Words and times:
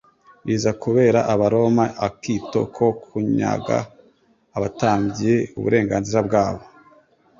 biza 0.45 0.71
kubera 0.83 1.19
Abaroma 1.33 1.85
akito 2.07 2.59
ko 2.75 2.85
kunyaga 3.05 3.77
abatambyi 4.57 5.33
uburenganzira 5.57 6.19
bwabo, 6.27 6.63